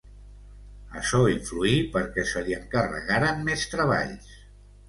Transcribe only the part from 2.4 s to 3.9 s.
li encarregaren més